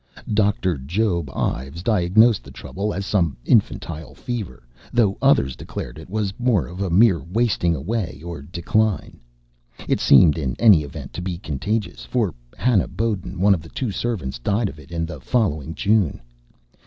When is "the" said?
2.43-2.49, 13.61-13.69, 15.05-15.19